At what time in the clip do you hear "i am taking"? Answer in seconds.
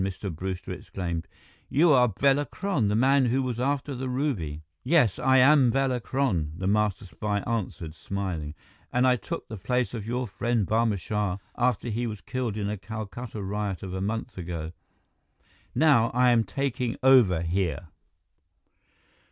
16.15-16.97